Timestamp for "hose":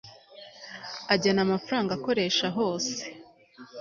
2.57-2.97